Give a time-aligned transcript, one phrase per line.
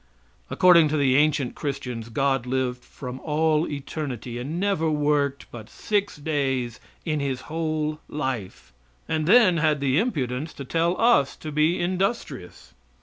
[0.49, 6.17] According to the ancient Christians God lived from all eternity, and never worked but six
[6.17, 8.73] days in His whole life,
[9.07, 12.73] and then had the impudence to tell us to be industrious.